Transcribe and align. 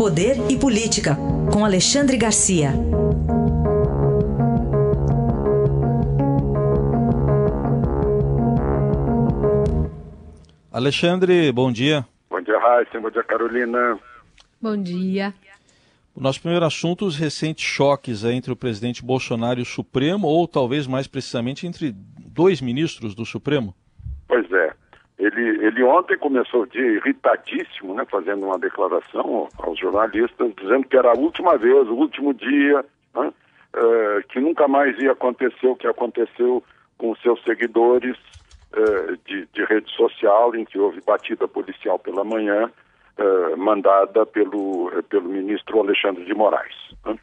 Poder 0.00 0.50
e 0.50 0.58
Política, 0.58 1.14
com 1.52 1.62
Alexandre 1.62 2.16
Garcia. 2.16 2.70
Alexandre, 10.72 11.52
bom 11.52 11.70
dia. 11.70 12.06
Bom 12.30 12.40
dia, 12.40 12.58
Raíssa. 12.58 12.98
Bom 12.98 13.10
dia, 13.10 13.22
Carolina. 13.22 14.00
Bom 14.58 14.82
dia. 14.82 15.34
O 16.14 16.20
nosso 16.22 16.40
primeiro 16.40 16.64
assunto, 16.64 17.04
os 17.04 17.18
recentes 17.18 17.66
choques 17.66 18.24
entre 18.24 18.50
o 18.50 18.56
presidente 18.56 19.04
Bolsonaro 19.04 19.58
e 19.60 19.62
o 19.64 19.66
Supremo, 19.66 20.26
ou 20.26 20.48
talvez 20.48 20.86
mais 20.86 21.06
precisamente 21.06 21.66
entre 21.66 21.92
dois 21.92 22.62
ministros 22.62 23.14
do 23.14 23.26
Supremo. 23.26 23.74
Pois 24.26 24.50
é. 24.50 24.79
Ele, 25.20 25.66
ele 25.66 25.82
ontem 25.82 26.16
começou 26.16 26.62
o 26.62 26.66
dia 26.66 26.92
irritadíssimo, 26.92 27.94
né, 27.94 28.06
fazendo 28.10 28.46
uma 28.46 28.58
declaração 28.58 29.48
aos 29.58 29.78
jornalistas, 29.78 30.52
dizendo 30.56 30.88
que 30.88 30.96
era 30.96 31.10
a 31.10 31.18
última 31.18 31.58
vez, 31.58 31.86
o 31.88 31.94
último 31.94 32.32
dia, 32.32 32.82
né, 33.14 33.30
uh, 33.76 34.28
que 34.30 34.40
nunca 34.40 34.66
mais 34.66 34.98
ia 34.98 35.12
acontecer 35.12 35.66
o 35.66 35.76
que 35.76 35.86
aconteceu 35.86 36.64
com 36.96 37.14
seus 37.16 37.42
seguidores 37.44 38.16
uh, 38.72 39.14
de, 39.26 39.46
de 39.52 39.64
rede 39.66 39.94
social, 39.94 40.56
em 40.56 40.64
que 40.64 40.78
houve 40.78 41.02
batida 41.02 41.46
policial 41.46 41.98
pela 41.98 42.24
manhã, 42.24 42.70
uh, 43.18 43.56
mandada 43.58 44.24
pelo, 44.24 44.90
pelo 45.10 45.28
ministro 45.28 45.80
Alexandre 45.80 46.24
de 46.24 46.32
Moraes. 46.32 46.74
Né. 47.04 47.18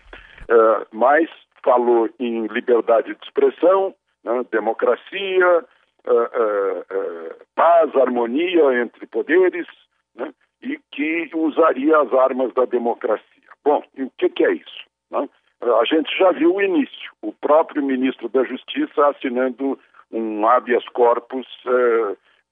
mas 0.91 1.27
falou 1.63 2.07
em 2.19 2.45
liberdade 2.45 3.15
de 3.15 3.25
expressão, 3.25 3.95
né, 4.23 4.45
democracia, 4.51 5.65
uh, 6.07 6.79
uh, 6.79 7.45
paz, 7.55 7.95
harmonia 7.95 8.81
entre 8.81 9.05
poderes, 9.07 9.67
né, 10.15 10.33
e 10.61 10.79
que 10.91 11.29
usaria 11.33 11.97
as 11.99 12.13
armas 12.13 12.53
da 12.53 12.65
democracia. 12.65 13.25
Bom, 13.63 13.83
e 13.95 14.03
o 14.03 14.11
que, 14.17 14.29
que 14.29 14.45
é 14.45 14.53
isso? 14.53 14.85
Né? 15.11 15.29
A 15.61 15.85
gente 15.85 16.15
já 16.17 16.31
viu 16.31 16.55
o 16.55 16.61
início, 16.61 17.11
o 17.21 17.33
próprio 17.33 17.83
ministro 17.83 18.29
da 18.29 18.43
Justiça 18.43 19.07
assinando 19.07 19.77
um 20.11 20.47
habeas 20.47 20.87
corpus 20.89 21.47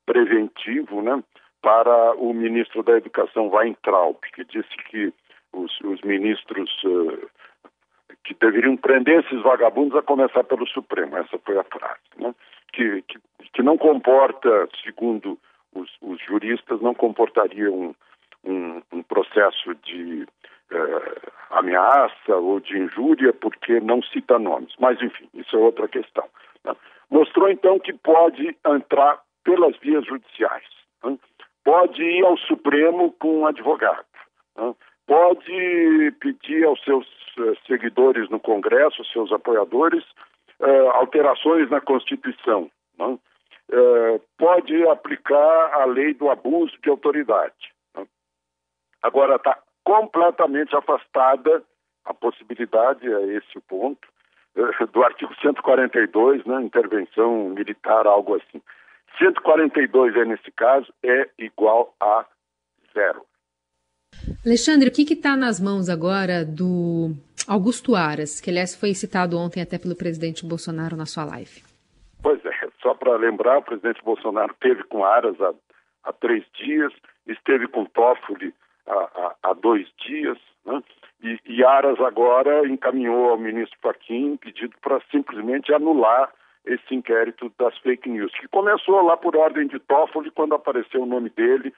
preventivo 0.05 1.01
né, 1.01 1.23
para 1.61 2.15
o 2.15 2.33
ministro 2.33 2.83
da 2.83 2.97
Educação, 2.97 3.49
Weintraub, 3.49 4.17
que 4.33 4.43
disse 4.43 4.75
que 4.89 5.13
os, 5.53 5.79
os 5.81 6.01
ministros 6.01 6.69
que 8.25 8.33
deveriam 8.33 8.75
prender 8.75 9.23
esses 9.23 9.41
vagabundos 9.41 9.97
a 9.97 10.01
começar 10.01 10.43
pelo 10.43 10.67
Supremo. 10.67 11.15
Essa 11.17 11.37
foi 11.39 11.57
a 11.57 11.63
frase. 11.63 12.01
Né? 12.17 12.33
Que, 12.73 13.01
que, 13.03 13.19
que, 13.53 13.63
não 13.63 13.77
comporta, 13.77 14.67
segundo 14.83 15.37
os, 15.73 15.89
os 16.01 16.19
juristas, 16.21 16.81
não 16.81 16.93
comportaria 16.93 17.71
um, 17.71 17.93
um, 18.43 18.81
um 18.91 19.03
processo 19.03 19.75
de 19.75 20.27
eh, 20.71 21.21
ameaça 21.51 22.35
ou 22.35 22.59
de 22.59 22.77
injúria 22.77 23.31
porque 23.31 23.79
não 23.79 24.01
cita 24.01 24.39
nomes. 24.39 24.73
Mas, 24.79 25.01
enfim, 25.01 25.29
isso 25.35 25.55
é 25.55 25.59
outra 25.59 25.87
questão. 25.87 26.25
Né? 26.63 26.75
Mostrou, 27.09 27.49
então, 27.49 27.79
que 27.79 27.93
pode 27.93 28.57
entrar 28.65 29.21
pelas 29.43 29.77
vias 29.77 30.03
judiciais. 30.05 30.65
Né? 31.03 31.17
Pode 31.63 32.01
ir 32.01 32.25
ao 32.25 32.37
Supremo 32.37 33.11
com 33.13 33.41
um 33.41 33.45
advogado. 33.45 34.05
Né? 34.57 34.73
pode 35.07 36.11
pedir 36.19 36.65
aos 36.65 36.83
seus 36.83 37.07
seguidores 37.67 38.29
no 38.29 38.39
Congresso, 38.39 39.03
seus 39.05 39.31
apoiadores, 39.31 40.03
uh, 40.59 40.89
alterações 40.93 41.69
na 41.69 41.81
Constituição. 41.81 42.69
Uh, 42.99 44.21
pode 44.37 44.87
aplicar 44.87 45.73
a 45.73 45.85
lei 45.85 46.13
do 46.13 46.29
abuso 46.29 46.77
de 46.83 46.89
autoridade. 46.89 47.73
Agora, 49.01 49.35
está 49.35 49.57
completamente 49.83 50.75
afastada 50.75 51.63
a 52.05 52.13
possibilidade, 52.13 53.11
é 53.11 53.23
esse 53.33 53.57
o 53.57 53.61
ponto, 53.61 54.07
do 54.91 55.03
artigo 55.03 55.33
142, 55.41 56.45
né, 56.45 56.61
intervenção 56.61 57.49
militar, 57.49 58.07
algo 58.07 58.35
assim. 58.35 58.61
142 59.17 60.15
é, 60.15 60.25
nesse 60.25 60.51
caso, 60.51 60.91
é 61.03 61.29
igual 61.37 61.93
a 61.99 62.25
zero. 62.93 63.25
Alexandre, 64.45 64.89
o 64.89 64.91
que 64.91 65.13
está 65.13 65.35
nas 65.35 65.59
mãos 65.59 65.89
agora 65.89 66.43
do 66.43 67.11
Augusto 67.47 67.95
Aras, 67.95 68.41
que 68.41 68.49
aliás 68.49 68.75
foi 68.75 68.93
citado 68.93 69.37
ontem 69.37 69.61
até 69.61 69.77
pelo 69.77 69.95
presidente 69.95 70.45
Bolsonaro 70.45 70.95
na 70.95 71.05
sua 71.05 71.25
live? 71.25 71.63
Pois 72.23 72.43
é, 72.45 72.51
só 72.81 72.93
para 72.93 73.15
lembrar, 73.17 73.59
o 73.59 73.63
presidente 73.63 74.03
Bolsonaro 74.03 74.51
esteve 74.53 74.83
com 74.83 75.03
Aras 75.03 75.39
há, 75.39 75.53
há 76.03 76.13
três 76.13 76.43
dias, 76.53 76.91
esteve 77.27 77.67
com 77.67 77.85
Toffoli 77.85 78.53
há, 78.87 78.93
há, 78.93 79.35
há 79.43 79.53
dois 79.53 79.87
dias, 80.05 80.37
né? 80.65 80.81
e, 81.21 81.39
e, 81.45 81.63
Aras 81.63 81.99
agora 81.99 82.67
encaminhou 82.67 83.29
ao 83.29 83.37
ministro 83.37 83.77
Fachin 83.81 84.37
pedido 84.37 84.75
para 84.81 85.01
simplesmente 85.11 85.73
anular 85.73 86.31
esse 86.65 86.95
inquérito 86.95 87.51
das 87.59 87.77
fake 87.79 88.09
news, 88.09 88.31
que 88.39 88.47
começou 88.47 89.03
lá 89.03 89.15
por 89.15 89.35
ordem 89.35 89.67
de 89.67 89.79
Toffoli, 89.79 90.31
quando 90.31 90.55
apareceu 90.55 91.03
o 91.03 91.05
nome 91.05 91.29
dele 91.29 91.71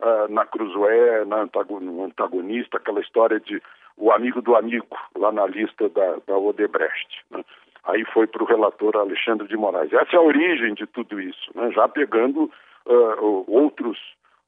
uh, 0.00 0.32
na 0.32 0.44
Cruzoé, 0.44 1.24
na 1.24 1.42
antagonista, 1.42 2.76
aquela 2.76 3.00
história 3.00 3.40
de 3.40 3.60
o 3.96 4.10
amigo 4.10 4.42
do 4.42 4.56
amigo, 4.56 4.96
lá 5.16 5.30
na 5.30 5.46
lista 5.46 5.88
da, 5.88 6.16
da 6.26 6.36
Odebrecht. 6.36 7.24
Né? 7.30 7.44
Aí 7.84 8.04
foi 8.12 8.26
para 8.26 8.42
o 8.42 8.46
relator 8.46 8.96
Alexandre 8.96 9.46
de 9.46 9.56
Moraes. 9.56 9.92
Essa 9.92 10.16
é 10.16 10.18
a 10.18 10.22
origem 10.22 10.74
de 10.74 10.86
tudo 10.86 11.20
isso, 11.20 11.50
né? 11.54 11.70
já 11.70 11.86
pegando 11.88 12.50
uh, 12.86 13.44
outros 13.46 13.98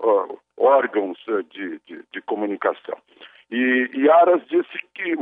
uh, 0.01 0.39
órgãos 0.57 1.19
de, 1.51 1.81
de, 1.87 2.03
de, 2.13 2.21
comunicação. 2.23 2.97
E, 3.51 3.91
e 3.95 4.11
Aras 4.11 4.43
disse 4.49 4.79
que, 4.95 5.15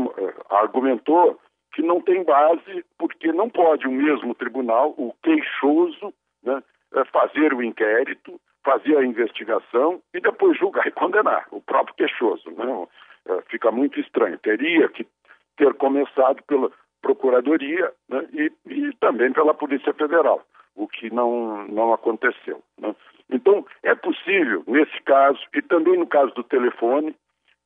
argumentou 0.49 1.39
que 1.75 1.83
não 1.83 2.01
tem 2.01 2.23
base, 2.25 2.85
porque 2.97 3.33
não 3.33 3.51
pode 3.51 3.87
o 3.87 3.93
mesmo 3.93 4.35
tribunal, 4.35 4.95
o 4.97 5.13
queixoso, 5.23 6.15
né, 6.43 6.63
fazer 7.13 7.53
o 7.53 7.63
inquérito, 7.63 8.41
fazer 8.65 8.97
a 8.97 9.05
investigação 9.05 10.01
e 10.13 10.21
depois 10.21 10.59
julgar 10.59 10.87
e 10.87 10.91
condenar, 10.91 11.47
o 11.51 11.61
próprio 11.61 11.95
queixoso. 11.95 12.51
Né? 12.51 12.87
É, 13.27 13.43
fica 13.51 13.71
muito 13.71 14.01
estranho. 14.01 14.39
Teria 14.39 14.89
que 14.89 15.07
ter 15.57 15.73
começado 15.75 16.43
pela 16.45 16.71
Procuradoria 17.03 17.93
né? 18.09 18.27
e, 18.33 18.53
e, 18.67 18.97
também 18.97 19.31
pela 19.33 19.53
Polícia 19.53 19.93
Federal, 19.93 20.43
o 20.75 20.89
que 20.89 21.11
não, 21.13 21.67
não 21.69 21.93
aconteceu. 21.93 22.63
Né? 22.79 22.95
Então, 23.31 23.67
é 23.83 23.95
possível, 23.95 24.65
nesse 24.67 25.01
caso, 25.03 25.39
e 25.55 25.61
também 25.61 25.99
no 25.99 26.07
caso 26.07 26.33
do 26.35 26.43
telefone, 26.43 27.15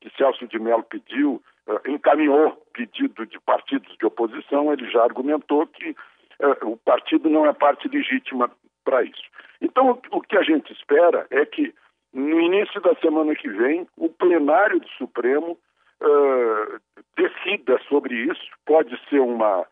que 0.00 0.10
Celso 0.16 0.46
de 0.46 0.58
Mello 0.58 0.82
pediu, 0.82 1.42
uh, 1.68 1.90
encaminhou 1.90 2.50
pedido 2.72 3.26
de 3.26 3.40
partidos 3.40 3.96
de 3.96 4.06
oposição, 4.06 4.72
ele 4.72 4.88
já 4.90 5.02
argumentou 5.02 5.66
que 5.66 5.90
uh, 5.90 6.66
o 6.68 6.76
partido 6.76 7.28
não 7.28 7.46
é 7.46 7.52
parte 7.52 7.88
legítima 7.88 8.50
para 8.88 9.02
isso. 9.02 9.28
Então, 9.60 10.00
o 10.10 10.20
que 10.22 10.36
a 10.38 10.42
gente 10.42 10.72
espera 10.72 11.26
é 11.30 11.44
que, 11.44 11.74
no 12.14 12.40
início 12.40 12.80
da 12.80 12.94
semana 12.96 13.34
que 13.34 13.50
vem, 13.50 13.86
o 13.98 14.08
plenário 14.08 14.80
do 14.80 14.88
Supremo 14.96 15.58
uh, 16.00 16.80
decida 17.14 17.78
sobre 17.86 18.14
isso. 18.14 18.40
Pode 18.64 18.98
ser 19.10 19.20
uma. 19.20 19.66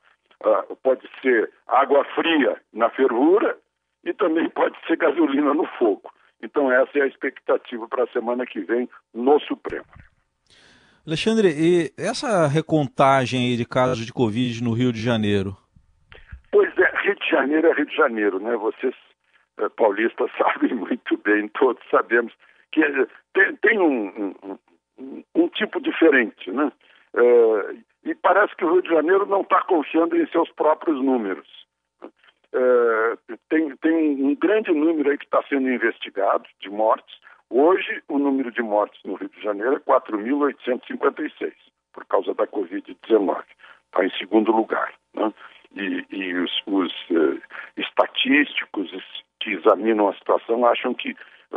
Uh, 0.44 0.76
pode 0.82 1.08
ser 1.22 1.50
água 1.66 2.04
fria 2.14 2.60
na 2.74 2.90
fervura 2.90 3.56
e 4.04 4.12
também 4.12 4.50
pode 4.50 4.76
ser 4.86 4.98
gasolina 4.98 5.54
no 5.54 5.66
fogo. 5.78 6.12
Então, 6.42 6.70
essa 6.70 6.98
é 6.98 7.02
a 7.02 7.06
expectativa 7.06 7.88
para 7.88 8.04
a 8.04 8.08
semana 8.08 8.44
que 8.44 8.60
vem 8.60 8.86
no 9.14 9.40
Supremo. 9.40 9.86
Alexandre, 11.06 11.54
e 11.56 11.92
essa 11.96 12.46
recontagem 12.46 13.56
de 13.56 13.64
casos 13.64 14.04
de 14.04 14.12
Covid 14.12 14.62
no 14.62 14.72
Rio 14.72 14.92
de 14.92 15.00
Janeiro? 15.00 15.56
É, 17.26 17.30
de 17.30 17.30
Janeiro 17.30 17.68
é 17.68 17.72
Rio 17.72 17.86
de 17.86 17.96
Janeiro, 17.96 18.40
né? 18.40 18.56
Vocês 18.56 18.94
eh, 19.58 19.68
paulistas 19.70 20.30
sabem 20.38 20.74
muito 20.74 21.16
bem, 21.18 21.48
todos 21.48 21.82
sabemos 21.90 22.32
que 22.72 22.82
tem, 23.32 23.56
tem 23.56 23.78
um, 23.78 24.34
um, 24.98 25.24
um, 25.34 25.48
tipo 25.48 25.80
diferente, 25.80 26.50
né? 26.50 26.70
Uh, 27.14 27.82
e 28.04 28.14
parece 28.14 28.54
que 28.56 28.64
o 28.64 28.72
Rio 28.72 28.82
de 28.82 28.90
Janeiro 28.90 29.24
não 29.24 29.40
está 29.40 29.62
confiando 29.62 30.16
em 30.16 30.26
seus 30.26 30.50
próprios 30.50 31.02
números. 31.02 31.48
Uh, 32.02 33.38
tem, 33.48 33.74
tem 33.76 34.22
um 34.22 34.34
grande 34.34 34.72
número 34.72 35.10
aí 35.10 35.16
que 35.16 35.24
está 35.24 35.42
sendo 35.48 35.70
investigado 35.70 36.44
de 36.60 36.68
mortes. 36.68 37.16
Hoje, 37.48 38.02
o 38.08 38.18
número 38.18 38.50
de 38.50 38.62
mortes 38.62 39.00
no 39.04 39.14
Rio 39.14 39.30
de 39.30 39.40
Janeiro 39.40 39.76
é 39.76 39.80
4.856, 39.80 41.52
por 41.92 42.04
causa 42.04 42.34
da 42.34 42.46
Covid-19. 42.46 43.42
Está 43.86 44.04
em 44.04 44.10
segundo 44.18 44.52
lugar. 44.52 44.92
Né? 45.14 45.32
E, 45.74 46.04
e 46.10 46.34
os, 46.34 46.62
os 46.66 46.92
estatísticos, 48.36 48.90
que 49.40 49.52
examinam 49.52 50.08
a 50.08 50.14
situação 50.14 50.66
acham 50.66 50.92
que 50.94 51.14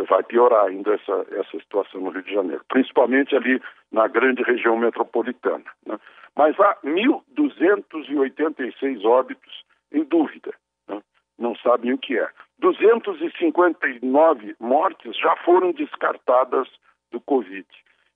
vai 0.07 0.21
piorar 0.23 0.65
ainda 0.65 0.93
essa, 0.93 1.25
essa 1.31 1.59
situação 1.59 2.01
no 2.01 2.11
Rio 2.11 2.21
de 2.23 2.33
Janeiro, 2.33 2.63
principalmente 2.69 3.35
ali 3.35 3.61
na 3.91 4.07
grande 4.07 4.43
região 4.43 4.77
metropolitana. 4.77 5.65
Né? 5.85 5.99
Mas 6.35 6.57
há 6.59 6.77
1.286 6.83 9.03
óbitos 9.03 9.63
em 9.91 10.03
dúvida, 10.03 10.53
né? 10.87 11.01
não 11.37 11.55
sabem 11.55 11.91
o 11.93 11.97
que 11.97 12.19
é. 12.19 12.29
259 12.59 14.55
mortes 14.59 15.17
já 15.17 15.35
foram 15.37 15.71
descartadas 15.71 16.67
do 17.11 17.19
Covid. 17.21 17.65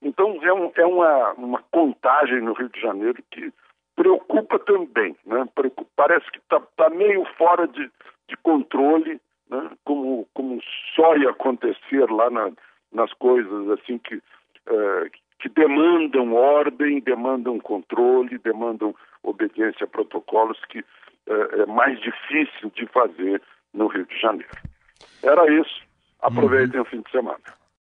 Então 0.00 0.38
é, 0.42 0.52
um, 0.52 0.70
é 0.76 0.86
uma, 0.86 1.32
uma 1.32 1.60
contagem 1.72 2.40
no 2.40 2.52
Rio 2.52 2.68
de 2.68 2.80
Janeiro 2.80 3.20
que 3.30 3.52
preocupa 3.96 4.60
também, 4.60 5.16
né? 5.24 5.48
Preocupa, 5.54 5.90
parece 5.96 6.30
que 6.30 6.38
está 6.38 6.60
tá 6.76 6.88
meio 6.90 7.24
fora 7.36 7.66
de, 7.66 7.90
de 8.28 8.36
controle, 8.38 9.20
né? 9.50 9.70
como, 9.84 10.26
como 10.34 10.60
só 10.94 11.16
ia 11.16 11.30
acontecer 11.30 12.10
lá 12.10 12.30
na, 12.30 12.50
nas 12.92 13.12
coisas 13.14 13.70
assim 13.70 13.98
que, 13.98 14.16
uh, 14.16 15.10
que 15.38 15.48
demandam 15.48 16.32
ordem, 16.34 17.00
demandam 17.00 17.58
controle, 17.58 18.38
demandam 18.38 18.94
obediência 19.22 19.84
a 19.84 19.88
protocolos 19.88 20.58
que 20.68 20.80
uh, 20.80 21.62
é 21.62 21.66
mais 21.66 22.00
difícil 22.00 22.70
de 22.74 22.86
fazer 22.86 23.42
no 23.72 23.88
Rio 23.88 24.06
de 24.06 24.18
Janeiro. 24.18 24.52
Era 25.22 25.52
isso. 25.52 25.82
Aproveitem 26.20 26.80
uhum. 26.80 26.86
o 26.86 26.88
fim 26.88 27.00
de 27.00 27.10
semana. 27.10 27.63